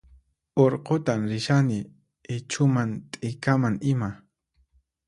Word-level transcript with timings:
Urqutan 0.63 1.21
rishani 1.33 1.79
ichhuman 2.37 2.91
t'ikaman 3.15 3.75
ima 3.95 4.09